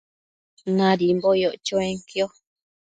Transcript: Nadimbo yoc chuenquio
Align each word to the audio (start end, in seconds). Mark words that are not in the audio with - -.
Nadimbo 0.77 1.29
yoc 1.41 1.55
chuenquio 1.65 2.25